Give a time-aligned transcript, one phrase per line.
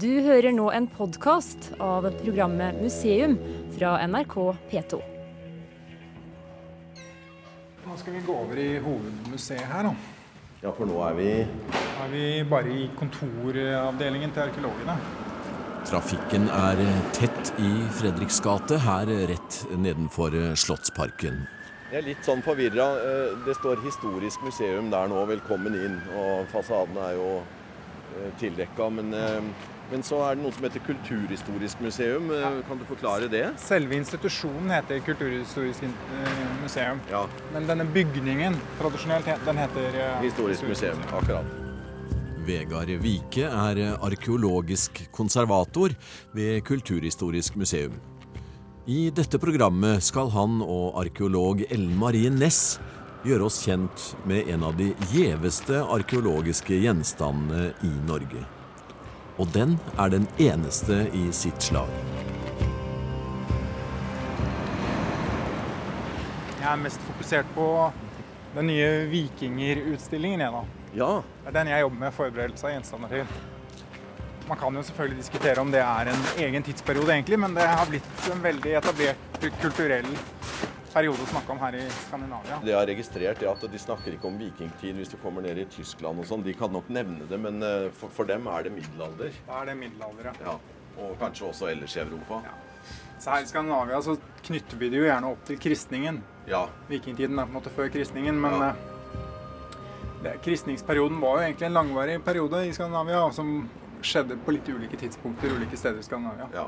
[0.00, 3.34] Du hører nå en podkast av programmet Museum
[3.74, 4.34] fra NRK
[4.70, 5.00] P2.
[7.84, 9.92] Nå skal vi gå over i hovedmuseet her, da.
[10.62, 14.94] Ja, for nå er vi Nå er vi bare i kontoravdelingen til arkeologene.
[15.90, 16.80] Trafikken er
[17.16, 21.42] tett i Fredriks gate, her rett nedenfor Slottsparken.
[21.90, 22.86] Jeg er litt sånn forvirra.
[23.02, 25.26] Eh, Det står 'Historisk museum' der nå.
[25.26, 26.00] Velkommen inn.
[26.16, 27.42] Og fasaden er jo
[28.16, 28.88] eh, tildekka.
[28.88, 29.42] Men, eh,
[29.90, 32.30] men så er det noe som heter Kulturhistorisk museum.
[32.34, 32.52] Ja.
[32.68, 33.44] Kan du forklare det?
[33.62, 37.02] Selve institusjonen heter Kulturhistorisk eh, museum.
[37.10, 37.24] Ja.
[37.54, 41.02] Men denne bygningen tradisjonelt den heter Historisk, Historisk museum.
[41.10, 41.58] Akkurat.
[42.46, 45.92] Vegard Vike er arkeologisk konservator
[46.34, 47.98] ved Kulturhistorisk museum.
[48.90, 52.80] I dette programmet skal han og arkeolog Ellen Marie Næss
[53.26, 58.59] gjøre oss kjent med en av de gjeveste arkeologiske gjenstandene i Norge.
[59.40, 61.88] Og den er den eneste i sitt slag.
[66.60, 67.68] Jeg er mest fokusert på
[68.54, 70.40] den nye Vikinger-utstillingen.
[70.44, 70.60] jeg da.
[70.94, 71.08] Ja.
[71.40, 73.32] Det er den jeg jobber med forberedelse av gjenstander til.
[74.50, 77.88] Man kan jo selvfølgelig diskutere om det er en egen tidsperiode, egentlig, men det har
[77.88, 80.08] blitt en veldig etablert kulturell
[80.92, 82.58] periode å snakke om her i Skandinavia.
[82.64, 85.58] Det jeg har registrert, er at de snakker ikke om vikingtid hvis du kommer ned
[85.58, 86.42] i Tyskland og sånn.
[86.46, 89.32] De kan nok nevne det, men eh, for, for dem er det middelalder.
[89.46, 90.34] Da er det middelalder, ja.
[90.50, 90.56] Ja.
[91.00, 92.42] Og kanskje også ellers i Europa.
[92.44, 92.56] Ja.
[93.20, 94.14] Så her i Skandinavia så
[94.46, 96.22] knytter vi det jo gjerne opp til kristningen.
[96.48, 96.64] Ja.
[96.88, 98.70] Vikingtiden er på en måte før kristningen, men Ja.
[98.70, 98.86] eh,
[100.24, 103.68] det, kristningsperioden var jo egentlig en langvarig periode i Skandinavia, som
[104.04, 106.48] skjedde på litt ulike tidspunkter ulike steder i Skandinavia.
[106.54, 106.66] ja.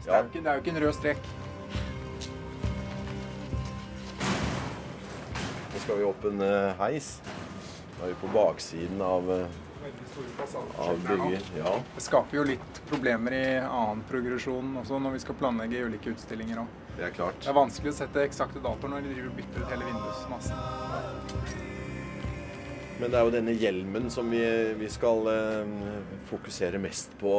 [0.00, 1.18] Så det, er ikke, det er jo ikke en rød strek.
[5.90, 7.22] Skal vi opp en eh, heis.
[7.98, 9.46] Da er vi på baksiden av, eh.
[11.56, 11.72] Ja.
[11.94, 16.60] Det skaper jo litt problemer i annen progresjon også når vi skal planlegge ulike utstillinger
[16.62, 16.76] òg.
[16.94, 17.40] Det er klart.
[17.42, 20.56] Det er vanskelig å sette eksakte datoer når de driver og bytter ut hele vindusmassen.
[23.00, 24.44] Men det er jo denne hjelmen som vi,
[24.78, 25.74] vi skal eh,
[26.30, 27.34] fokusere mest på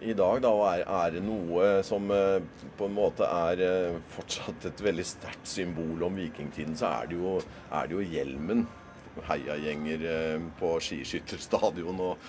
[0.00, 0.40] i dag.
[0.44, 2.40] Da, og er, er noe som eh,
[2.76, 7.20] på en måte er eh, fortsatt et veldig sterkt symbol om vikingtiden, så er det
[7.20, 7.36] jo,
[7.70, 8.66] er det jo hjelmen.
[9.26, 12.28] Heiagjenger eh, på skiskytterstadion og,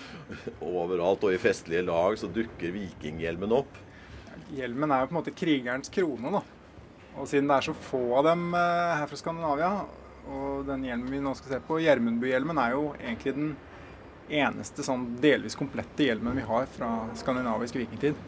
[0.62, 3.84] og overalt, og i festlige lag så dukker vikinghjelmen opp.
[4.54, 6.44] Hjelmen er jo på en måte krigerens krone, da.
[7.18, 9.72] Og siden det er så få av dem her fra Skandinavia,
[10.28, 13.50] og den hjelmen vi nå skal se på, Gjermundbuhjelmen, er jo egentlig den
[14.28, 18.18] eneste sånn delvis komplette hjelmen vi har fra skandinavisk vikingtid.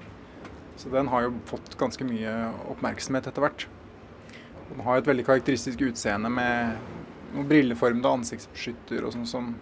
[0.81, 2.33] Så den har jo fått ganske mye
[2.72, 3.66] oppmerksomhet etter hvert.
[4.71, 6.78] Den har et veldig karakteristisk utseende med
[7.34, 9.53] noen brilleformede ansiktsbeskytter og sånn som,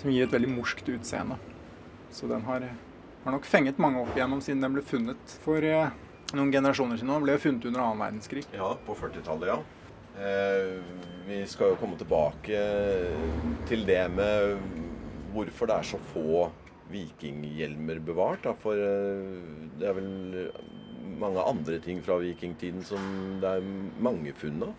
[0.00, 1.38] som gir et veldig morskt utseende.
[2.14, 2.68] Så den har,
[3.24, 5.90] har nok fenget mange opp igjennom siden den ble funnet for eh,
[6.34, 7.10] noen generasjoner siden.
[7.16, 8.44] Den ble funnet under annen verdenskrig.
[8.54, 9.58] Ja, på 40-tallet, ja.
[10.14, 10.76] Eh,
[11.26, 12.60] vi skal jo komme tilbake
[13.66, 14.60] til det med
[15.34, 16.46] hvorfor det er så få
[16.92, 18.44] vikinghjelmer bevart.
[18.44, 18.54] Da.
[18.60, 20.08] For eh, det er vel
[21.20, 23.04] mange andre ting fra vikingtiden som
[23.42, 23.68] det er
[24.02, 24.74] mange funn av.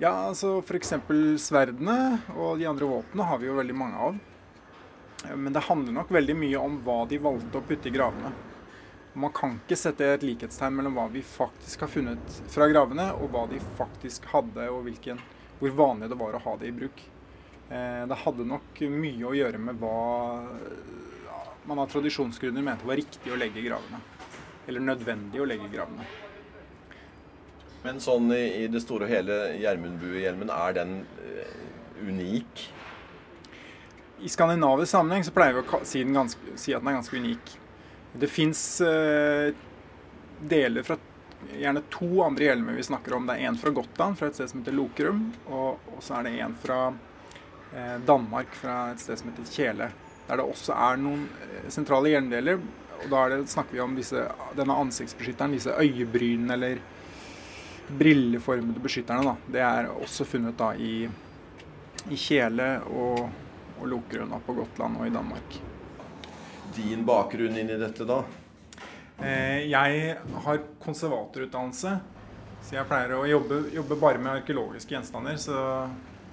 [0.00, 0.94] Ja, altså f.eks.
[1.38, 1.98] sverdene
[2.34, 4.16] og de andre våpnene har vi jo veldig mange av.
[5.28, 8.34] Eh, Men det handler nok veldig mye om hva de valgte å putte i gravene.
[9.14, 13.28] Man kan ikke sette et likhetstegn mellom hva vi faktisk har funnet fra gravene, og
[13.30, 15.20] hva de faktisk hadde, og hvilken,
[15.60, 16.98] hvor vanlig det var å ha det i bruk.
[17.70, 20.44] Eh, Det hadde nok mye å gjøre med hva
[21.64, 24.00] man av tradisjonsgrunner mente var riktig å legge i gravene.
[24.68, 26.04] Eller nødvendig å legge i gravene.
[27.84, 30.94] Men sånn i, i det store og hele, Gjermundbuehjelmen, er den
[31.24, 31.56] eh,
[32.04, 32.66] unik?
[34.24, 37.18] I skandinavisk sammenheng så pleier vi å si, den ganske, si at den er ganske
[37.20, 37.56] unik.
[38.24, 39.50] Det fins eh,
[40.40, 40.96] deler fra
[41.52, 43.26] gjerne to andre hjelmer vi snakker om.
[43.28, 45.26] Det er en fra Gotland, fra et sted som heter Lokrum.
[45.48, 46.78] Og, og så er det en fra
[48.06, 49.90] Danmark, fra et sted som heter Kjele.
[50.28, 52.60] Der det også er noen eh, sentrale hjelmdeler.
[53.02, 54.22] Og da det, snakker vi om disse,
[54.56, 56.78] denne ansiktsbeskytteren, disse øyebrynene eller
[57.98, 59.24] brilleformede beskytterne.
[59.26, 59.34] Da.
[59.52, 61.04] Det er også funnet da i,
[62.08, 63.26] i Kjele og,
[63.80, 65.58] og Lokerøna på Gotland og i Danmark.
[66.74, 68.22] Din bakgrunn inn i dette, da?
[69.20, 70.16] Eh, Jeg
[70.46, 71.92] har konservatorutdannelse,
[72.64, 75.36] så jeg pleier å jobbe, jobbe bare med arkeologiske gjenstander.
[75.38, 75.58] Så,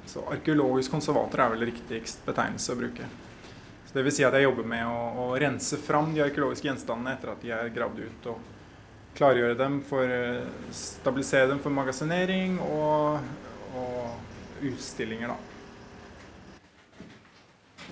[0.10, 3.10] så arkeologisk konservator er vel riktigst betegnelse å bruke.
[3.86, 7.18] Så det vil si at jeg jobber med å, å rense fram de arkeologiske gjenstandene
[7.18, 8.28] etter at de er gravd ut.
[8.32, 13.20] Og klargjøre dem for eh, Stabilisere dem for magasinering og,
[13.76, 15.40] og utstillinger, da.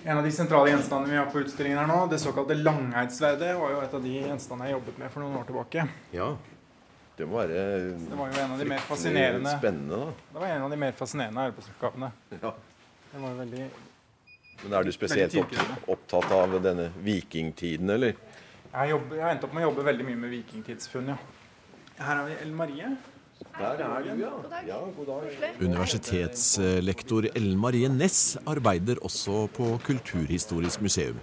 [0.03, 3.73] En av de sentrale gjenstandene vi har på utstillingen her nå, det såkalte langeidsverdet, var
[3.73, 5.85] jo et av de gjenstandene jeg jobbet med for noen år tilbake.
[6.15, 6.29] Ja.
[7.19, 7.63] Det må være
[7.99, 10.11] Det var jo en av de mer fascinerende Spennende, da.
[10.31, 12.11] Det var en av de mer fascinerende arbeidsoppgavene.
[12.31, 12.51] Ja.
[13.11, 13.65] Det var veldig
[14.63, 15.35] Men er du spesielt
[15.87, 18.15] opptatt av denne vikingtiden, eller?
[18.69, 21.17] Jeg, jobber, jeg har endt opp med å jobbe veldig mye med vikingtidsfunn, ja.
[21.99, 22.91] Her har vi Ellen Marie.
[23.59, 24.31] Der er du, ja.
[24.67, 25.27] ja god dag.
[25.59, 31.19] Universitetslektor Ellen Marie Næss arbeider også på Kulturhistorisk museum.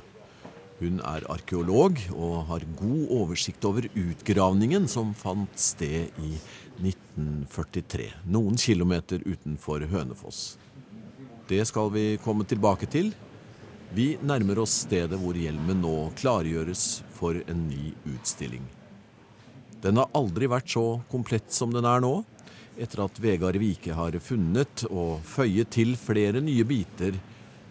[0.76, 6.34] Hun er arkeolog og har god oversikt over utgravningen som fant sted i
[6.82, 10.58] 1943, noen kilometer utenfor Hønefoss.
[11.48, 13.14] Det skal vi komme tilbake til.
[13.96, 16.84] Vi nærmer oss stedet hvor hjelmen nå klargjøres
[17.16, 18.66] for en ny utstilling.
[19.80, 22.18] Den har aldri vært så komplett som den er nå,
[22.76, 27.16] etter at Vegard Vike har funnet og føyet til flere nye biter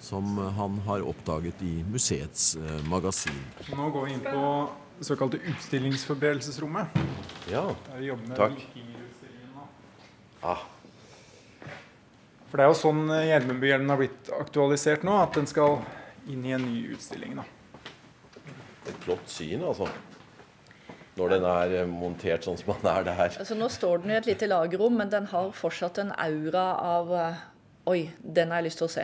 [0.06, 3.40] som han har oppdaget i museets eh, magasin.
[3.74, 4.70] Nå går vi inn på
[5.00, 6.88] det såkalte utstillingsforberedelsesrommet.
[7.52, 7.66] Ja.
[7.90, 8.62] Der vi jobber med Takk.
[10.46, 10.62] Ah,
[12.52, 15.80] For det er jo sånn eh, Gjermundbyhjelmen har blitt aktualisert nå, at den skal
[16.30, 17.40] inn i en ny utstilling.
[17.42, 17.48] da.
[18.86, 19.90] et flott syn, altså.
[21.18, 23.26] Når den er eh, montert sånn som den er der.
[23.42, 27.14] Altså Nå står den i et lite lagerrom, men den har fortsatt en aura av
[27.26, 27.46] eh,
[27.90, 29.04] Oi, den har jeg lyst til å se.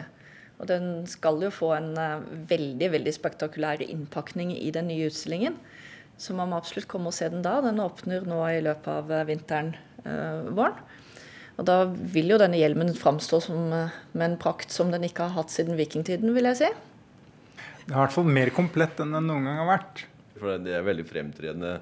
[0.62, 5.58] Og den skal jo få en eh, veldig veldig spektakulær innpakning i den nye utstillingen.
[6.22, 7.58] Så man må absolutt komme og se den da.
[7.66, 9.74] Den åpner nå i løpet av eh, vinteren
[10.06, 10.78] eh, våren.
[11.60, 15.36] Og da vil jo denne hjelmen framstå som, med en prakt som den ikke har
[15.36, 16.70] hatt siden vikingtiden, vil jeg si.
[17.82, 20.06] Det er i hvert fall mer komplett enn den noen gang har vært.
[20.40, 21.74] For det er veldig fremtredende,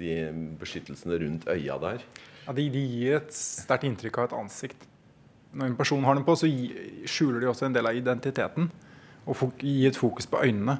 [0.00, 0.14] de
[0.58, 2.02] beskyttelsene rundt øya der.
[2.46, 4.86] Ja, de, de gir et sterkt inntrykk av et ansikt.
[5.52, 6.48] Når en person har den på, så
[7.10, 8.70] skjuler de også en del av identiteten.
[9.30, 10.78] Og gir et fokus på øynene.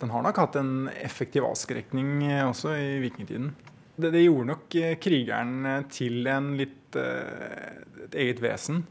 [0.00, 3.52] Den har nok hatt en effektiv avskrekning eh, også i vikingtiden.
[3.94, 6.26] Det, det gjorde nok eh, krigeren eh, til
[6.58, 8.84] litt et eget vesen.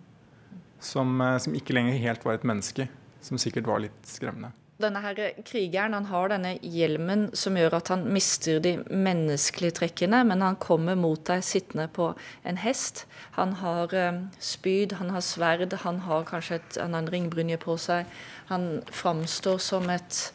[0.83, 2.89] Som, som ikke lenger helt var et menneske.
[3.23, 4.51] Som sikkert var litt skremmende.
[4.81, 10.23] Denne her krigeren han har denne hjelmen som gjør at han mister de menneskelige trekkene,
[10.25, 12.09] men han kommer mot deg sittende på
[12.47, 13.03] en hest.
[13.37, 17.61] Han har eh, spyd, han har sverd, han har kanskje et, han har en ringbrynje
[17.61, 18.09] på seg.
[18.49, 20.25] Han framstår som et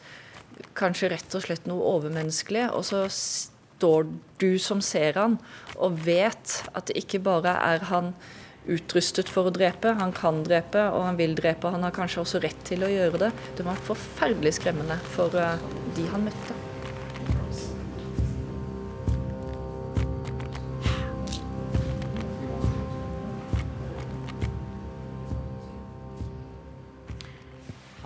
[0.78, 2.68] kanskje rett og slett noe overmenneskelig.
[2.78, 4.06] Og så står
[4.38, 5.38] du som ser han
[5.76, 8.14] og vet at det ikke bare er han
[8.68, 9.94] utrustet for å drepe.
[9.98, 11.72] Han kan drepe, og han vil drepe.
[11.72, 13.34] Han har kanskje også rett til å gjøre det.
[13.58, 16.56] Det var forferdelig skremmende for eh, de han møtte.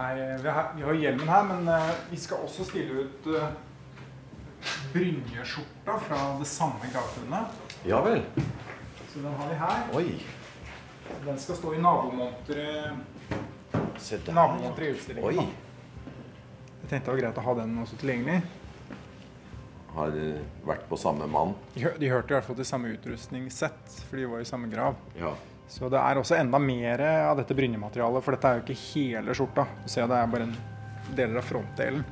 [0.03, 3.51] Nei, vi har, hjelmen her, men eh, vi skal også stille ut uh,
[4.91, 7.59] brynjeskjorta fra det samme gravfunnet.
[7.87, 8.25] Ja vel.
[9.13, 9.91] Så den har vi her.
[9.99, 10.42] Oi.
[11.25, 12.97] Den skal stå i nabomonteret
[14.33, 15.29] nabomonter i utstillingen.
[15.29, 15.47] Oi.
[16.83, 18.41] Jeg tenkte det var greit å ha den også tilgjengelig.
[19.93, 20.27] Har de
[20.67, 21.55] vært på samme mann.
[21.75, 24.97] De, hørte i hvert fall til samme utrustningssett, for de var i samme grav.
[25.19, 25.35] Ja.
[25.73, 27.01] Så det er også enda mer
[27.31, 29.67] av dette brynjematerialet, for dette er jo ikke hele skjorta.
[29.85, 30.57] Du ser det er bare en
[31.17, 32.05] deler av frontdelen.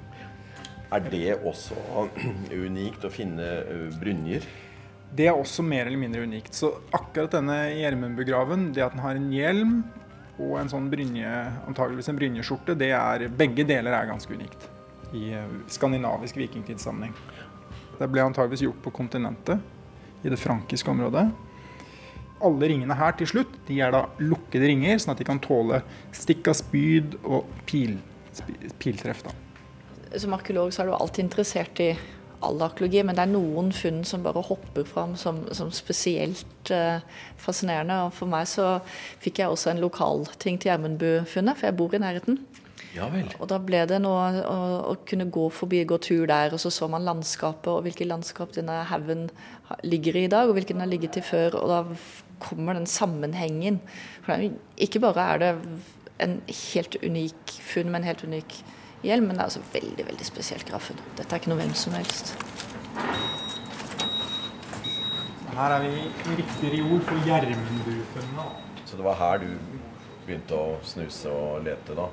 [0.90, 1.76] Er det også
[2.66, 4.46] unikt å finne eh, brynjer?
[5.16, 6.54] Det er også mer eller mindre unikt.
[6.54, 9.80] Så akkurat denne Gjermundbugraven, det at den har en hjelm
[10.40, 11.30] og en sånn brynje,
[11.68, 14.68] antageligvis en brynjeskjorte, det er, begge deler er ganske unikt
[15.16, 17.14] i eh, skandinavisk vikingtidssammenheng.
[17.98, 19.60] Det ble antageligvis gjort på kontinentet,
[20.22, 21.26] i det frankiske området.
[22.44, 25.82] Alle ringene her til slutt de er da lukkede ringer, sånn at de kan tåle
[26.16, 27.98] stikk av spyd og pil,
[28.80, 29.24] piltreff.
[29.26, 29.34] da.
[30.20, 31.90] Som arkeolog så er du alltid interessert i
[32.46, 37.02] all arkeologi, men det er noen funn som bare hopper fram som, som spesielt eh,
[37.40, 37.98] fascinerende.
[38.06, 38.78] Og for meg så
[39.22, 42.40] fikk jeg også en lokalting til Gjermundbu-funnet, for jeg bor i nærheten.
[42.96, 43.28] Ja vel.
[43.38, 44.56] Og da ble det noe å,
[44.90, 48.56] å kunne gå forbi, gå tur der, og så så man landskapet, og hvilket landskap
[48.56, 49.28] denne haugen
[49.86, 51.60] ligger i i dag, og hvilken den har ligget i før.
[51.60, 51.80] Og da
[52.42, 53.78] kommer den sammenhengen.
[54.26, 54.48] For
[54.80, 55.54] ikke bare er det
[56.20, 58.58] en helt unik funn men en helt unik
[59.06, 60.98] hjelm, men det er altså veldig, veldig spesielt graffen.
[61.18, 62.34] Dette er ikke noe hvem som helst.
[65.50, 68.50] Her er vi i riktig reol for Gjermundbufunnet.
[68.88, 69.50] Så det var her du
[70.26, 72.06] begynte å snuse og lete, da?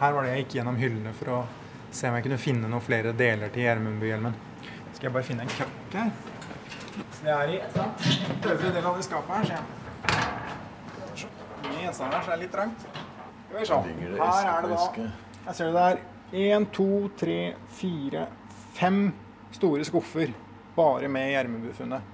[0.00, 1.38] Her var det jeg gikk gjennom hyllene for å
[1.92, 4.34] se om jeg kunne finne noen flere deler til Gjermundbuhjelmen.
[4.92, 6.10] Skal jeg bare finne en køkk her?
[6.92, 9.64] Så det er i øvre del av det skapet her, ser jeg.
[11.92, 12.80] Så her, så det er litt trangt.
[13.52, 15.06] Her er det da?
[15.46, 15.96] Jeg ser det der.
[16.32, 18.26] Én, to, tre, fire,
[18.72, 19.10] fem
[19.52, 20.32] store skuffer
[20.76, 22.08] bare med Gjermundbufunnet.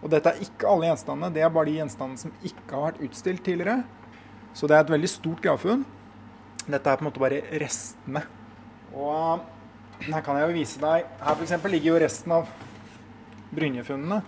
[0.00, 3.02] Og dette er ikke alle gjenstandene, det er bare de gjenstandene som ikke har vært
[3.06, 3.84] utstilt tidligere.
[4.56, 5.84] Så det er et veldig stort gravfunn.
[6.66, 8.24] Dette er på en måte bare restene.
[8.90, 9.44] Og
[10.08, 11.52] her kan jeg jo vise deg Her f.eks.
[11.70, 12.50] ligger jo resten av
[13.54, 14.22] brynjefunnene.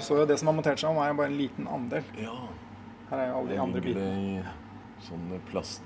[0.00, 2.06] Så jo det som har montert seg om, er jo bare en liten andel.
[2.16, 2.36] Ja.
[3.10, 4.52] Her er jo alle de andre bitene.
[5.02, 5.82] sånne plast,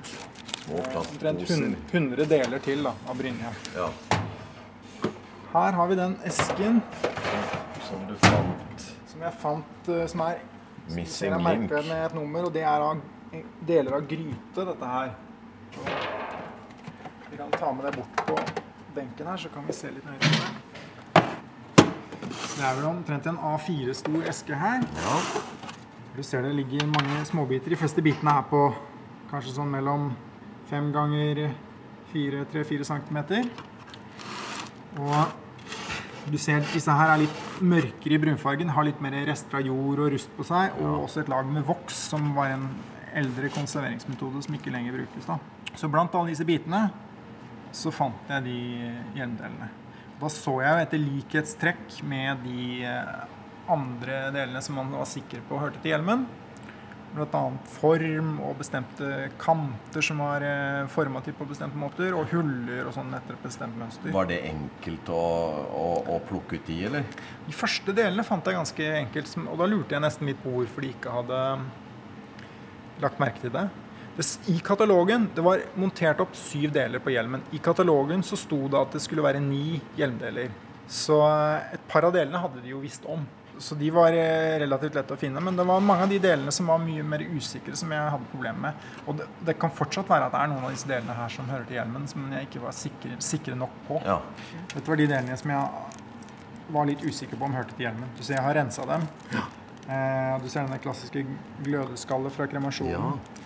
[0.66, 1.74] små plastposer.
[1.92, 3.52] 100 deler til da, av brynje.
[3.76, 3.88] Ja.
[5.56, 6.82] Her har vi den esken
[7.86, 8.86] Som du fant.
[9.06, 10.42] som jeg fant, eh, som er
[10.90, 11.70] Missing jeg link.
[11.70, 13.00] med et nummer, og det er av
[13.66, 15.14] deler av gryte, dette her.
[17.30, 18.36] Vi kan ta med det bort på
[18.94, 20.52] benken her, så kan vi se litt nøyere på det.
[22.56, 24.80] Det er vel omtrent en A4-stor eske her.
[24.96, 25.16] Ja.
[26.16, 27.68] Du ser det ligger mange småbiter.
[27.70, 28.74] De fleste bitene er på
[29.30, 30.14] kanskje sånn mellom
[30.70, 31.46] 5 ganger
[32.12, 33.18] 3-4 cm.
[34.96, 39.60] Og du ser disse her er litt mørkere i brunfargen, har litt mer rest fra
[39.62, 42.68] jord og rust på seg, og også et lag med voks, som var en
[43.16, 45.28] eldre konserveringsmetode som ikke lenger brukes.
[45.28, 45.38] da.
[45.76, 46.88] Så blant alle disse bitene
[47.76, 48.58] så fant jeg de
[49.16, 49.68] hjelmdelene.
[50.16, 53.24] Da så jeg jo etter likhetstrekk med de eh,
[53.72, 56.24] andre delene som man var sikker på hørte til hjelmen.
[57.16, 57.40] Bl.a.
[57.78, 59.06] form og bestemte
[59.40, 63.78] kanter som var eh, formativt på bestemte måter, og huller og sånn etter et bestemt
[63.80, 64.12] mønster.
[64.12, 65.22] Var det enkelt å,
[65.80, 67.08] å, å plukke ut de, eller?
[67.46, 70.84] De første delene fant jeg ganske enkelt, og da lurte jeg nesten litt på hvorfor
[70.84, 71.40] de ikke hadde
[73.00, 73.64] lagt merke til det.
[74.18, 74.28] det.
[74.52, 77.44] I katalogen Det var montert opp syv deler på hjelmen.
[77.56, 80.52] I katalogen så sto det at det skulle være ni hjelmdeler.
[80.84, 83.24] Så eh, et par av delene hadde de jo visst om.
[83.58, 85.40] Så de var eh, relativt lette å finne.
[85.40, 88.30] Men det var mange av de delene som var mye mer usikre, som jeg hadde
[88.32, 88.88] problemer med.
[89.06, 91.48] Og det, det kan fortsatt være at det er noen av disse delene her som
[91.52, 94.00] hører til hjelmen, som jeg ikke var sikre, sikre nok på.
[94.04, 94.18] Ja.
[94.74, 95.94] Dette var de delene som jeg
[96.76, 98.10] var litt usikker på om hørte til hjelmen.
[98.18, 99.06] Du ser jeg har rensa dem.
[99.86, 101.22] Eh, du ser denne klassiske
[101.62, 103.12] glødeskallet fra kremasjonen.
[103.14, 103.44] Ja.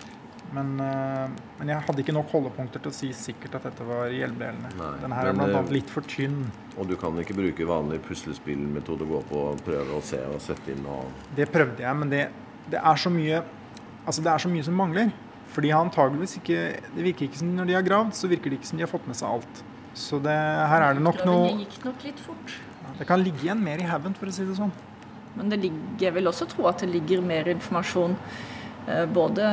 [0.51, 4.11] Men, eh, men jeg hadde ikke nok holdepunkter til å si sikkert at dette var
[4.11, 4.71] hjelmdelene.
[4.99, 6.43] Den her er blant eh, annet litt for tynn.
[6.75, 10.73] Og du kan ikke bruke vanlig puslespillmetode, gå på og prøve å se og sette
[10.73, 12.25] inn og Det prøvde jeg, men det,
[12.71, 13.43] det er så mye
[14.01, 15.11] Altså det er så mye som mangler.
[15.53, 16.61] For de har antageligvis ikke
[16.95, 18.89] Det virker ikke som når de har gravd, så virker det ikke som de har
[18.89, 19.63] fått med seg alt.
[19.93, 22.55] Så det, her er det nok noe noe gikk nok litt fort.
[22.97, 24.71] Det kan ligge igjen mer i haugen, for å si det sånn.
[25.35, 28.17] Men det ligger, jeg vil også tro at det ligger mer informasjon
[28.87, 29.51] eh, både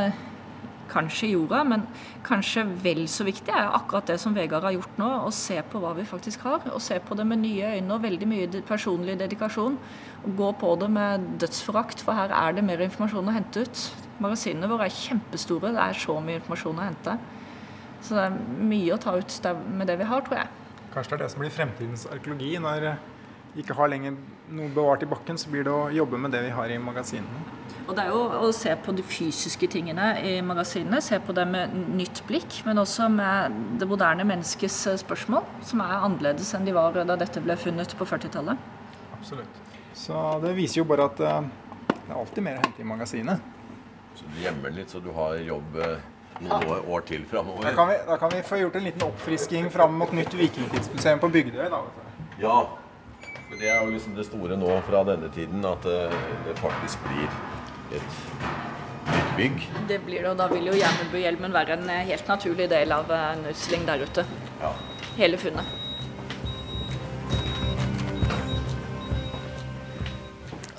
[0.90, 1.84] kanskje jorda, men
[2.26, 5.80] kanskje vel så viktig er akkurat det som Vegard har gjort nå, å se på
[5.82, 6.64] hva vi faktisk har.
[6.72, 9.78] Og se på det med nye øyne og veldig mye personlig dedikasjon.
[10.24, 13.84] Og gå på det med dødsforakt, for her er det mer informasjon å hente ut.
[14.22, 17.18] Magasinene våre er kjempestore, det er så mye informasjon å hente.
[18.02, 18.40] Så det er
[18.72, 19.38] mye å ta ut
[19.74, 20.50] med det vi har, tror jeg.
[20.94, 22.54] Kanskje det er det som blir fremtidens arkeologi.
[22.62, 22.90] Når
[23.54, 24.16] vi ikke har lenger
[24.54, 27.44] noe bevart i bakken, så blir det å jobbe med det vi har i magasinene.
[27.88, 31.46] Og det er jo å se på de fysiske tingene i magasinene, se på det
[31.48, 36.66] med nytt blikk, men også med det moderne menneskes eh, spørsmål, som er annerledes enn
[36.68, 38.60] de var da dette ble funnet på 40-tallet.
[39.16, 39.62] Absolutt.
[39.96, 41.48] Så det viser jo bare at eh,
[41.96, 43.48] det er alltid mer å hente i magasinet.
[44.18, 45.96] Så du gjemmer litt, så du har jobb eh,
[46.42, 47.72] noen år, år til Da framover.
[47.72, 51.32] kan, vi, da kan vi få gjort en liten oppfrisking fram mot nytt vikingtidsmuseum på
[51.38, 51.64] Bygdøy.
[51.72, 52.04] Da, vet
[52.36, 52.44] du.
[52.44, 52.58] Ja.
[53.48, 57.32] For det er jo liksom det store nå fra denne tiden, at det faktisk blir
[57.96, 59.66] et nytt bygg.
[59.88, 63.10] Det blir det, og da vil jo Gjermundbuhjelmen være en eh, helt naturlig del av
[63.14, 64.24] eh, en utstilling der ute.
[64.62, 64.72] Ja.
[65.18, 65.76] Hele funnet.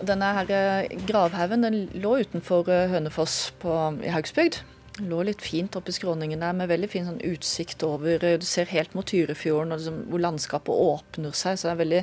[0.10, 4.62] Denne her eh, gravhaugen den lå utenfor Hønefoss på, i Haugsbygd.
[5.00, 8.68] Lå litt fint oppe i skråningen der med veldig fin sånn utsikt over Du ser
[8.74, 11.56] helt mot Tyrifjorden, og liksom, hvor landskapet åpner seg.
[11.56, 12.02] Så det er veldig,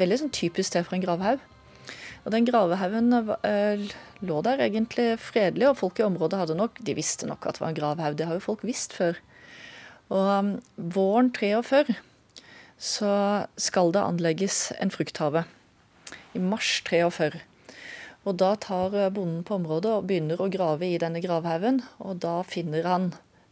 [0.00, 1.50] veldig sånn typisk sted for en gravhaug.
[2.24, 3.12] Og den gravhaugen
[3.44, 3.84] eh,
[4.24, 7.64] lå der egentlig fredelig, og folk i området hadde nok De visste nok at det
[7.64, 9.20] var en gravhaug, det har jo folk visst før.
[10.12, 11.96] Og um, våren 43
[12.80, 13.14] så
[13.56, 15.44] skal det anlegges en frukthave.
[16.34, 17.40] I mars 43.
[18.24, 22.20] Og da tar eh, bonden på området og begynner å grave i denne gravhaugen, og
[22.24, 23.10] da finner han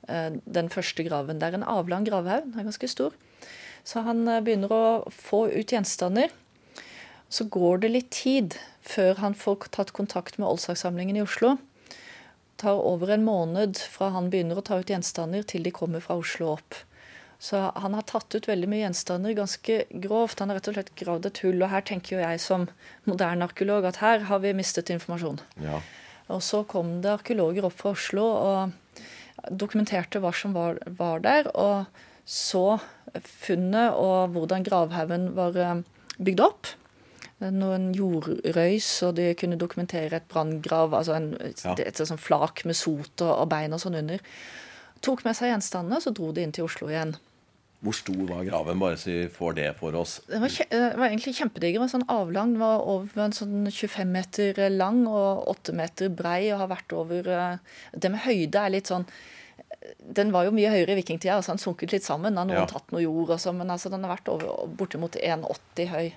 [0.09, 1.41] eh, den første graven.
[1.41, 3.17] Det er en avlang gravhaug, den er ganske stor.
[3.85, 6.33] Så han eh, begynner å få ut gjenstander.
[7.33, 11.57] Så går det litt tid før han får tatt kontakt med Oldsakssamlingen i Oslo.
[11.89, 16.05] Det tar over en måned fra han begynner å ta ut gjenstander, til de kommer
[16.05, 16.77] fra Oslo opp.
[17.43, 20.39] Så han har tatt ut veldig mye gjenstander ganske grovt.
[20.39, 21.59] Han har rett og slett gravd et hull.
[21.65, 22.69] Og her tenker jo jeg som
[23.09, 25.41] moderne arkeolog at her har vi mistet informasjon.
[25.65, 25.81] ja.
[26.31, 29.01] Og så kom det arkeologer opp fra Oslo og
[29.51, 31.89] dokumenterte hva som var, var der, og
[32.25, 32.79] så
[33.43, 35.83] funnet og hvordan gravhaugen var eh,
[36.23, 36.71] bygd opp.
[37.51, 41.75] Noen jordrøys, og de kunne dokumentere et branngrav, altså en, ja.
[41.75, 44.23] et, et, sånn flak med sot og, og bein og sånn under.
[45.03, 47.17] Tok med seg gjenstandene, så dro de inn til Oslo igjen.
[47.83, 50.21] Hvor stor var graven, bare så vi får det for oss?
[50.31, 51.83] Den var, det var egentlig kjempediger.
[51.91, 52.53] Sånn avlang.
[52.55, 56.95] Den var over en sånn 25 meter lang og 8 meter brei og har vært
[56.95, 59.09] over eh, Det med høyde er litt sånn
[59.99, 62.39] Den var jo mye høyere i vikingtida, altså den sunket litt sammen.
[62.39, 62.69] Har noen ja.
[62.71, 66.13] tatt noe jord også, men altså den har vært over, bortimot 1,80 høy.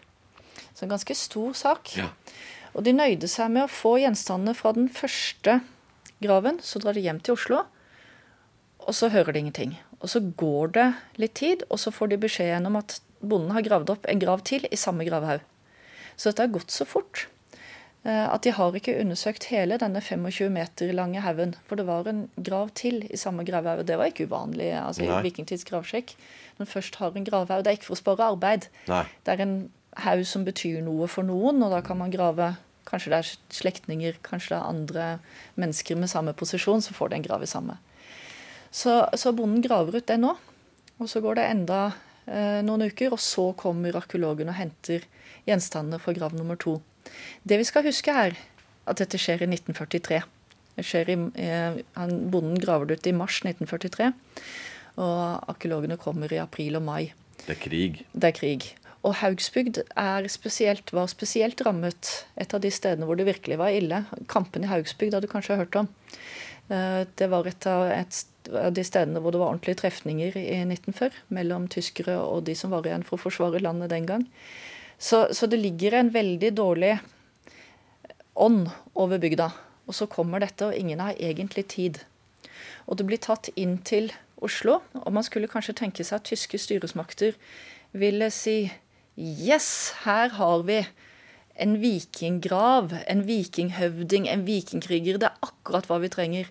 [0.75, 1.95] Så en ganske stor sak.
[1.95, 2.09] Ja.
[2.75, 5.61] Og de nøyde seg med å få gjenstandene fra den første
[6.23, 6.59] graven.
[6.63, 7.63] Så drar de hjem til Oslo,
[8.85, 9.77] og så hører de ingenting.
[10.01, 10.89] Og så går det
[11.21, 14.43] litt tid, og så får de beskjeden om at bonden har gravd opp en grav
[14.45, 15.41] til i samme gravhaug.
[16.15, 17.25] Så dette har gått så fort
[18.05, 21.55] eh, at de har ikke undersøkt hele denne 25 meter lange haugen.
[21.67, 23.85] For det var en grav til i samme gravhaug.
[23.87, 26.13] Det var ikke uvanlig altså, i vikingtids gravskikk.
[26.59, 28.69] Når først har en gravhaug, det er ikke for å spare arbeid.
[28.91, 29.03] Nei.
[29.25, 29.57] Det er en
[30.03, 34.17] haug som betyr noe for noen, og da kan man grave Kanskje det er slektninger,
[34.21, 35.05] kanskje det er andre
[35.57, 37.79] mennesker med samme posisjon, så får de en grav i samme.
[38.69, 40.35] Så, så bonden graver ut det nå.
[41.01, 41.79] Og så går det enda
[42.29, 45.07] eh, noen uker, og så kommer arkeologen og henter
[45.47, 46.77] gjenstandene for grav nummer to.
[47.43, 48.37] Det vi skal huske, er
[48.85, 50.21] at dette skjer i 1943.
[50.75, 54.13] Det skjer i, eh, han, bonden graver det ut i mars 1943,
[55.01, 57.03] og arkeologene kommer i april og mai.
[57.45, 58.03] Det er krig.
[58.13, 58.73] Det er krig.
[59.05, 59.83] Og Haugsbygd
[60.33, 62.25] spesielt, var spesielt rammet.
[62.41, 64.01] Et av de stedene hvor det virkelig var ille.
[64.31, 65.89] Kampen i Haugsbygd har du kanskje hørt om.
[66.73, 71.33] Eh, det var et av, et de stedene hvor det var ordentlige trefninger i 1940
[71.33, 74.25] mellom tyskere og de som var igjen for å forsvare landet den gang.
[74.97, 76.95] Så, så det ligger en veldig dårlig
[78.35, 79.49] ånd over bygda.
[79.85, 81.99] Og så kommer dette, og ingen har egentlig tid.
[82.85, 84.11] Og det blir tatt inn til
[84.43, 87.37] Oslo, og man skulle kanskje tenke seg at tyske styresmakter
[87.95, 88.65] ville si
[89.17, 90.81] Yes, her har vi
[91.55, 95.17] en vikinggrav, en vikinghøvding, en vikingkriger.
[95.17, 96.49] Det er akkurat hva vi trenger.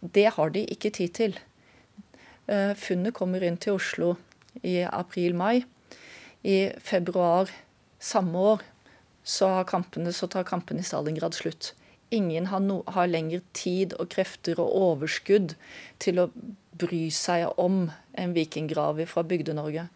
[0.00, 1.38] Det har de ikke tid til.
[2.46, 4.14] Eh, funnet kommer inn til Oslo
[4.62, 5.64] i april-mai.
[6.46, 7.50] I februar
[7.98, 8.62] samme år
[9.24, 11.72] så, kampene, så, tar kampene i Stalingrad slutt.
[12.14, 15.56] Ingen har, no, har lenger tid og krefter og overskudd
[15.98, 16.30] til å
[16.78, 19.88] bry seg om en vikinggrav fra Bygde-Norge.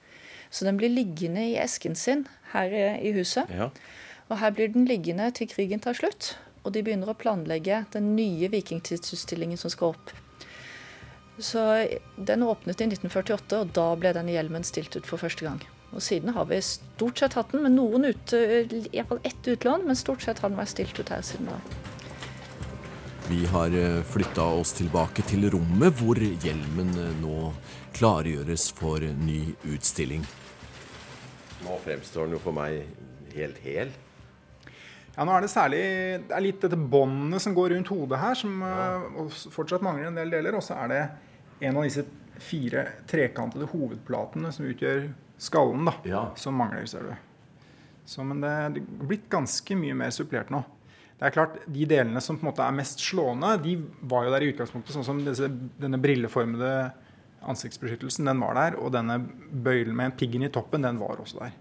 [0.51, 3.51] Så den blir liggende i esken sin her i huset.
[3.55, 3.71] Ja.
[4.31, 6.35] Og her blir den liggende til krigen tar slutt.
[6.65, 10.13] Og de begynner å planlegge den nye vikingtidsutstillingen som skal opp.
[11.41, 11.63] Så
[12.17, 15.63] Den åpnet i 1948, og da ble denne hjelmen stilt ut for første gang.
[15.91, 18.43] Og Siden har vi stort sett hatt den, med noen ute,
[18.93, 21.59] iallfall ett utlån, men stort sett har den vært stilt ut her siden da.
[23.31, 27.51] Vi har eh, flytta oss tilbake til rommet hvor hjelmen nå nå
[27.96, 30.24] klargjøres for ny utstilling.
[31.64, 32.85] Nå fremstår den jo for meg
[33.35, 33.92] helt hel.
[35.16, 35.81] Ja, nå er det særlig
[36.29, 38.85] Det er litt dette båndet som går rundt hodet her, som ja.
[39.18, 40.57] uh, fortsatt mangler en del deler.
[40.57, 41.00] Og så er det
[41.68, 42.07] en av disse
[42.40, 46.22] fire trekantede hovedplatene som utgjør skallen, da, ja.
[46.40, 47.66] som mangler, ser du.
[48.09, 50.62] Så, men det er blitt ganske mye mer supplert nå.
[51.20, 53.76] Det er klart, De delene som på en måte er mest slående, de
[54.09, 54.94] var jo der i utgangspunktet.
[54.96, 55.50] Sånn som disse,
[55.81, 56.72] denne brilleformede
[57.48, 58.79] ansiktsbeskyttelsen, den var der.
[58.81, 59.18] Og denne
[59.50, 61.57] bøylen med piggen i toppen, den var også der.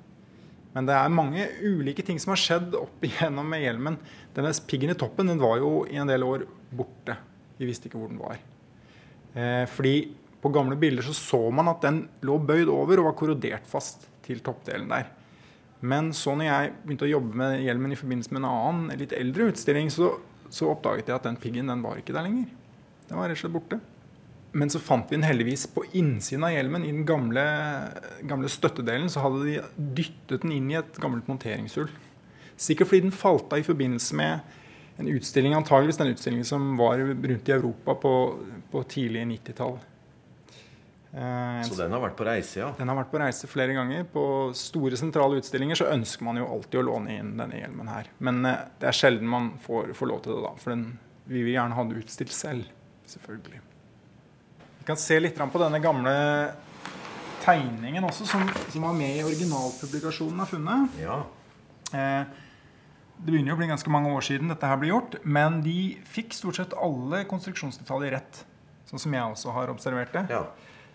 [0.76, 4.00] Men det er mange ulike ting som har skjedd opp igjennom med hjelmen.
[4.36, 7.18] Denne piggen i toppen den var jo i en del år borte.
[7.60, 8.40] Vi visste ikke hvor den var.
[9.34, 9.96] Eh, fordi
[10.40, 14.08] på gamle bilder så, så man at den lå bøyd over og var korrodert fast
[14.24, 15.10] til toppdelen der.
[15.80, 19.16] Men så når jeg begynte å jobbe med hjelmen i forbindelse med en annen, litt
[19.16, 20.12] eldre utstilling, så,
[20.52, 22.50] så oppdaget jeg at den piggen den var ikke der lenger.
[23.10, 23.80] Den var rett og slett borte.
[24.52, 26.86] Men så fant vi den heldigvis på innsiden av hjelmen.
[26.86, 27.44] I den gamle,
[28.26, 29.60] gamle, støttedelen så hadde de
[30.00, 31.90] dyttet den inn i et gammelt monteringshull.
[32.60, 34.58] Sikkert fordi den falt av i forbindelse med
[35.00, 38.14] en utstilling, antageligvis den utstillingen som var rundt i Europa på,
[38.72, 39.78] på tidlig 90-tall.
[41.12, 42.74] Eh, så den har vært på reise, ja?
[42.78, 44.04] Den har vært på reise flere ganger.
[44.12, 44.26] På
[44.58, 48.12] store sentrale utstillinger så ønsker man jo alltid å låne inn denne hjelmen her.
[48.18, 50.54] Men eh, det er sjelden man får, får lov til det da.
[50.60, 50.86] For den,
[51.30, 52.70] vi vil gjerne ha den utstilt selv.
[53.10, 53.69] Selvfølgelig
[54.88, 56.14] kan se litt på denne gamle
[57.44, 61.02] tegningen også, som, som var med i originalpublikasjonen av funnet.
[61.02, 61.22] Ja.
[61.94, 62.24] Eh,
[63.20, 65.18] det begynner jo å bli ganske mange år siden dette her ble gjort.
[65.24, 68.44] Men de fikk stort sett alle konstruksjonsdetaljer rett.
[68.90, 70.26] Sånn som jeg også har observert det.
[70.32, 70.46] Ja.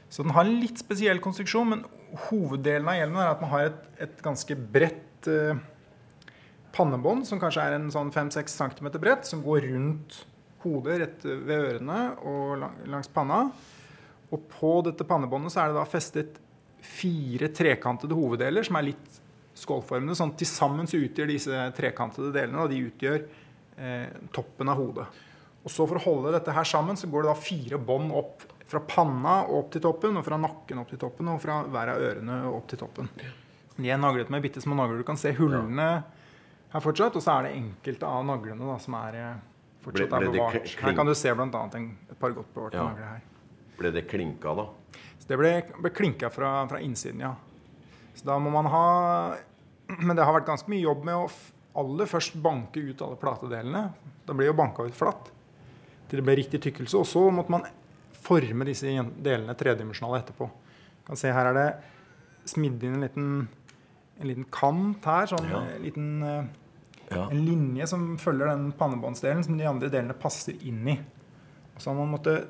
[0.08, 1.84] Så den har en litt spesiell konstruksjon, men
[2.28, 5.58] hoveddelen av hjelmen er at man har et, et ganske bredt eh,
[6.74, 10.22] pannebånd, som kanskje er en sånn 5-6 cm bredt, som går rundt
[10.64, 13.46] hodet rett ved ørene og langs panna.
[14.33, 16.40] Og på dette pannebåndet så er det da festet
[16.85, 19.20] fire trekantede hoveddeler som er litt
[19.59, 20.16] skålformede.
[20.18, 25.07] Sånn til sammen så utgjør disse trekantede delene og de utgjør eh, toppen av hodet.
[25.64, 28.44] Og så For å holde dette her sammen så går det da fire bånd opp
[28.68, 32.03] fra panna opp til toppen, og fra nakken opp til toppen, og fra hver av
[32.03, 33.11] ørene opp til toppen.
[33.77, 35.00] De er naglet med bitte små nagler.
[35.00, 35.88] Du kan se hullene
[36.74, 37.16] her fortsatt.
[37.16, 39.42] Og så er det enkelte av naglene da, som er eh,
[39.84, 40.76] fortsatt ble, ble er bevart.
[40.82, 41.64] Her kan du se bl.a.
[42.10, 42.88] et par godt bevarte ja.
[42.88, 43.24] nagler her.
[43.78, 44.68] Ble det klinka, da?
[45.18, 47.34] Så det ble, ble klinka fra, fra, innsiden, ja.
[48.14, 48.86] Så da må man ha
[50.06, 51.28] Men det har vært ganske mye jobb med å
[51.80, 53.88] aller først banke ut alle platedelene.
[54.24, 55.32] Da ble jo banka ut flatt
[56.08, 57.00] til det ble riktig tykkelse.
[57.00, 57.66] Og så måtte man
[58.24, 58.88] forme disse
[59.24, 60.48] delene tredimensjonale etterpå.
[60.48, 61.68] Du kan se Her er det
[62.48, 63.28] smidd inn en liten,
[64.20, 65.26] en liten kant her.
[65.32, 65.62] sånn ja.
[65.82, 66.52] liten eh,
[67.10, 67.26] ja.
[67.30, 70.98] En linje som følger den pannebåndsdelen som de andre delene passer inn i.
[71.76, 72.48] Så har man måttet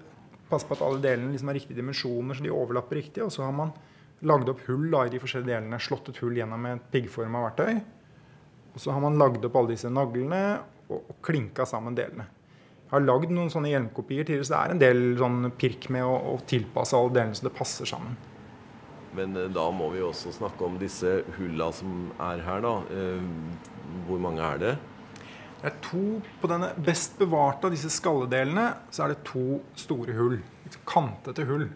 [0.50, 3.24] passe på at alle delene liksom har riktige dimensjoner, så de overlapper riktig.
[3.24, 3.72] Og så har man
[4.24, 7.80] lagd opp hull da, i de forskjellige delene, slått et hull gjennom et piggforma verktøy.
[8.74, 10.40] Og så har man lagd opp alle disse naglene
[10.88, 12.26] og, og klinka sammen delene.
[12.84, 16.04] Jeg har lagd noen sånne hjelmkopier tidligere, så det er en del sånn pirk med
[16.06, 18.16] å, å tilpasse alle delene så det passer sammen.
[19.16, 22.74] Men eh, da må vi også snakke om disse hulla som er her, da.
[22.90, 24.74] Eh, hvor mange er det?
[25.64, 30.16] Det er to På denne best bevarte av disse skalledelene så er det to store
[30.18, 30.38] hull.
[30.88, 31.68] Kantete hull.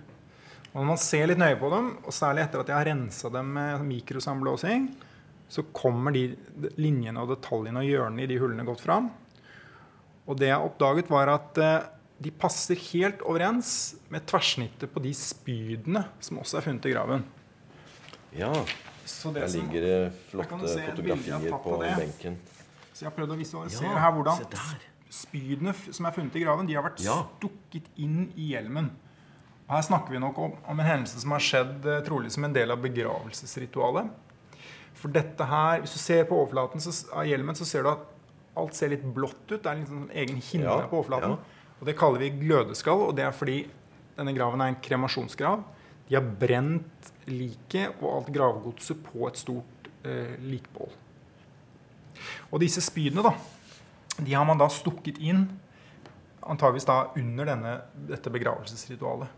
[0.75, 3.31] Og Når man ser litt nøye på dem, og særlig etter at jeg har rensa
[3.33, 4.91] dem med mikrosamblåsing,
[5.49, 6.27] så kommer de
[6.77, 9.09] linjene og detaljene og hjørnene i de hullene godt fram.
[10.29, 11.87] Og det jeg oppdaget, var at eh,
[12.19, 13.71] de passer helt overens
[14.11, 17.25] med tverrsnittet på de spydene som også er funnet i graven.
[18.35, 18.53] Ja,
[19.35, 22.39] der ligger det flotte fotografier på benken.
[22.93, 24.49] Så jeg har prøvd å visualisere ja, her hvordan
[25.09, 27.21] spydene som er funnet i graven, de har vært ja.
[27.39, 28.91] stukket inn i hjelmen.
[29.69, 32.47] Og her snakker vi nok om, om en hendelse som har skjedd eh, trolig som
[32.49, 34.11] en del av begravelsesritualet.
[34.99, 38.07] For dette her, Hvis du ser på overflaten så, av hjelmen, så ser du at
[38.59, 39.61] alt ser litt blått ut.
[39.63, 41.37] Det er en sånn egen hinne ja, på overflaten.
[41.37, 41.58] Ja.
[41.79, 43.09] Og Det kaller vi glødeskall.
[43.09, 43.67] og det er fordi
[44.17, 45.63] denne graven er en kremasjonsgrav.
[46.09, 50.91] De har brent liket og alt gravgodset på et stort eh, likbål.
[52.51, 53.35] Og disse spydene da,
[54.19, 55.47] de har man da stukket inn
[56.49, 57.75] antageligvis da under denne,
[58.09, 59.29] dette begravelsesritualet.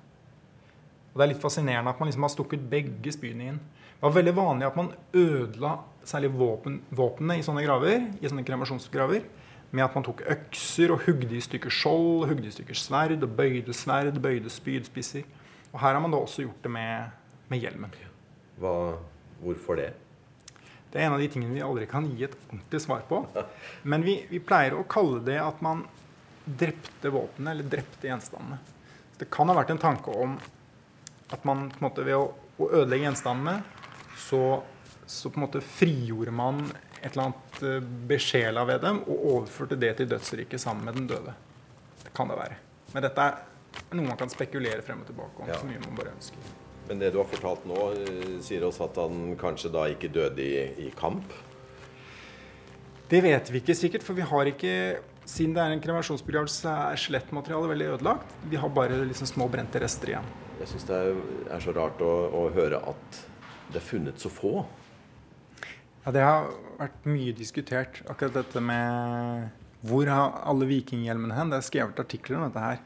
[1.11, 3.59] Og Det er litt fascinerende at man liksom har stukket begge spydene inn.
[3.59, 5.75] Det var veldig vanlig at man ødela
[6.07, 9.27] særlig våpen, våpnene i sånne graver, i sånne kremasjonsgraver
[9.71, 13.35] med at man tok økser og hugde i stykker skjold, hugde i stykker sverd, og
[13.39, 15.27] bøyde sverd, bøyde spydspisser.
[15.71, 17.11] Og her har man da også gjort det med,
[17.51, 17.95] med hjelmen.
[18.61, 18.75] Hva,
[19.43, 19.93] hvorfor det?
[20.91, 23.23] Det er en av de tingene vi aldri kan gi et ordentlig svar på.
[23.87, 25.85] Men vi, vi pleier å kalle det at man
[26.45, 28.59] drepte våpenet, eller drepte gjenstandene.
[29.13, 30.35] Så det kan ha vært en tanke om
[31.31, 33.61] at man på en måte ved å, å ødelegge gjenstandene,
[34.19, 34.43] så,
[35.07, 36.65] så, på en måte frigjorde man
[37.01, 41.07] et eller annet eh, besjela ved dem og overførte det til dødsriket sammen med den
[41.11, 41.35] døde.
[42.05, 42.59] Det kan det være.
[42.95, 45.49] Men dette er noe man kan spekulere frem og tilbake om.
[45.49, 45.61] Ja.
[45.61, 46.51] så mye man bare ønsker.
[46.91, 50.43] Men det du har fortalt nå, eh, sier oss at han kanskje da ikke døde
[50.43, 51.33] i, i kamp?
[53.11, 54.75] Det vet vi ikke sikkert, for vi har ikke
[55.31, 58.33] Siden det er en kremasjonsbegravelse, er skjelettmaterialet veldig ødelagt.
[58.51, 60.27] Vi har bare liksom små brente rester igjen.
[60.59, 60.97] Jeg syns det
[61.55, 63.19] er så rart å, å, høre at
[63.71, 64.65] det er funnet så få.
[66.05, 66.47] Ja, Det har
[66.79, 69.51] vært mye diskutert, akkurat dette med
[69.85, 71.51] hvor har alle vikinghjelmene hen?
[71.53, 72.81] Det er skrevet artikler om dette her.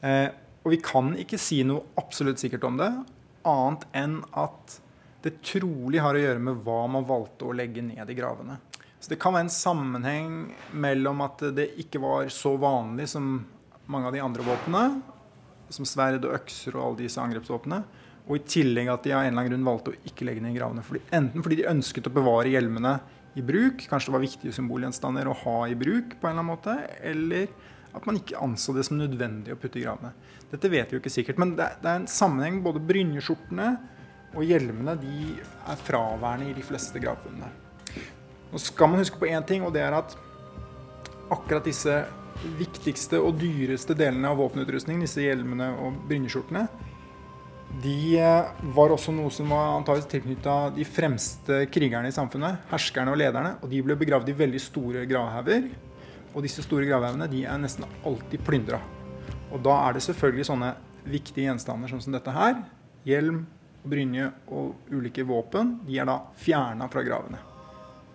[0.00, 0.28] Eh,
[0.64, 2.90] og vi kan ikke si noe absolutt sikkert om det
[3.48, 4.80] annet enn at
[5.24, 8.58] det trolig har å gjøre med hva man valgte å legge ned i gravene.
[9.00, 10.32] Så Det kan være en sammenheng
[10.72, 13.46] mellom at det ikke var så vanlig som
[13.86, 15.00] mange av de andre våpnene,
[15.72, 17.84] som sverd og økser og alle disse angrepsvåpnene,
[18.30, 20.54] og i tillegg at de av en eller annen grunn valgte å ikke legge ned
[20.54, 20.84] gravene.
[20.86, 22.92] Fordi, enten fordi de ønsket å bevare hjelmene
[23.34, 26.50] i bruk, kanskje det var viktige symbolgjenstander å ha i bruk, på en eller annen
[26.52, 26.76] måte,
[27.10, 27.50] eller
[27.90, 30.12] at man ikke anså det som nødvendig å putte i gravene.
[30.52, 32.60] Dette vet vi jo ikke sikkert, men det, er en sammenheng.
[32.62, 33.72] Både brynjeskjortene
[34.30, 37.50] og hjelmene de er fraværende i de fleste gravfunnene.
[38.50, 40.14] Nå skal man huske på én ting, og det er at
[41.34, 41.98] akkurat disse
[42.58, 46.68] viktigste og dyreste delene av våpenutrustning, disse hjelmene og brynjeskjortene,
[47.78, 53.12] de eh, var også noe som var antakeligvis tilknytta de fremste krigerne i samfunnet, herskerne
[53.12, 53.54] og lederne.
[53.62, 55.68] Og de ble begravd i veldig store gravhauger.
[56.34, 58.80] Og disse store gravhaugene er nesten alltid plyndra.
[59.50, 60.72] Og da er det selvfølgelig sånne
[61.10, 62.58] viktige gjenstander sånn som dette her.
[63.06, 63.44] Hjelm,
[63.86, 65.78] brynje og ulike våpen.
[65.86, 67.40] De er da fjerna fra gravene.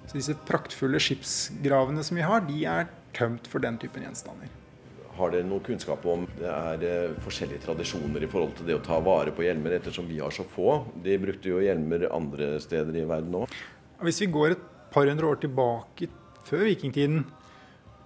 [0.06, 4.52] Så disse praktfulle skipsgravene som vi har, de er tømt for den typen gjenstander.
[5.16, 8.84] Har dere noe kunnskap om det er eh, forskjellige tradisjoner i forhold til det å
[8.84, 10.82] ta vare på hjelmer, ettersom vi har så få?
[11.06, 13.56] De brukte jo hjelmer andre steder i verden òg.
[14.04, 16.10] Hvis vi går et par hundre år tilbake
[16.46, 17.24] før vikingtiden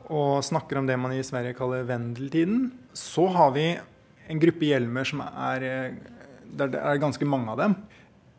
[0.09, 3.65] og snakker om det man i Sverige kaller vendeltiden, så har vi
[4.29, 5.65] en gruppe hjelmer som er
[6.49, 7.75] Der det er ganske mange av dem.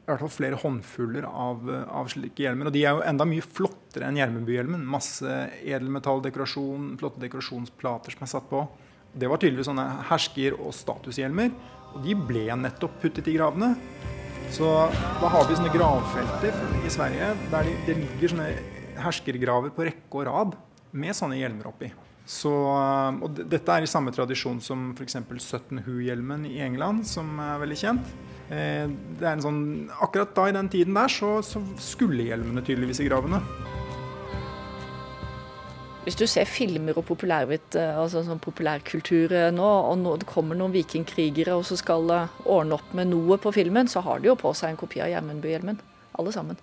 [0.00, 2.70] I hvert fall flere håndfuller av, av slike hjelmer.
[2.70, 4.82] Og de er jo enda mye flottere enn Gjermundbyhjelmen.
[4.90, 8.64] Masse edelmetalldekorasjon, flotte dekorasjonsplater som er satt på.
[9.12, 11.52] Det var tydeligvis sånne hersker- og statushjelmer.
[11.92, 13.74] Og de ble nettopp puttet i gravene.
[14.50, 14.66] Så
[15.20, 18.48] da har vi sånne gravfelter i Sverige der det de ligger sånne
[19.00, 20.56] herskergraver på rekke og rad
[20.90, 21.92] med sånne hjelmer oppi.
[22.30, 25.16] Så, og dette er i samme tradisjon som f.eks.
[25.42, 28.12] Sutton Hoo-hjelmen i England, som er veldig kjent.
[28.54, 28.86] Eh,
[29.18, 29.60] det er en sånn,
[29.98, 33.42] akkurat da i den tiden der så, så skulle hjelmene tydeligvis i gravene.
[36.06, 40.30] Hvis du ser filmer og populærvit, eh, altså sånn populærkultur eh, nå, og nå, det
[40.30, 44.30] kommer noen vikingkrigere og så skal ordne opp med noe på filmen, så har de
[44.30, 45.82] jo på seg en kopi av Gjermundbyhjelmen.
[46.18, 46.62] Alle sammen.